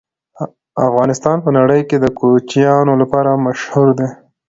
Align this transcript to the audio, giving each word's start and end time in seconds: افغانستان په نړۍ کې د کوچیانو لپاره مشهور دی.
افغانستان 0.87 1.37
په 1.45 1.49
نړۍ 1.57 1.81
کې 1.89 1.97
د 1.99 2.05
کوچیانو 2.19 2.93
لپاره 3.01 3.41
مشهور 3.45 3.87
دی. 3.99 4.09